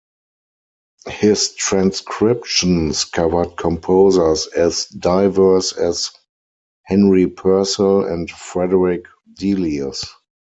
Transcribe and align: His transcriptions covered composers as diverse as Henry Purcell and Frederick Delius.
His 1.07 1.53
transcriptions 1.53 3.03
covered 3.05 3.55
composers 3.55 4.47
as 4.47 4.87
diverse 4.87 5.73
as 5.73 6.09
Henry 6.85 7.27
Purcell 7.27 8.05
and 8.07 8.27
Frederick 8.27 9.05
Delius. 9.35 10.03